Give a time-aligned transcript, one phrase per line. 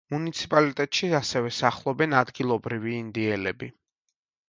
[0.13, 3.75] მუნიციპალიტეტში ასევე სახლობენ ადგილობრივი ინდიელები.